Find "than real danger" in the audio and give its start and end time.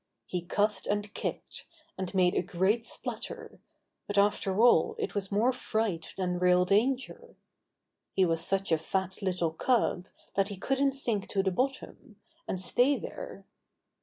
6.17-7.35